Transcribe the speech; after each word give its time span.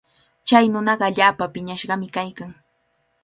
Chay 0.47 0.65
nunaqa 0.71 1.05
allaapa 1.09 1.51
piñashqami 1.53 2.07
kaykan. 2.15 2.51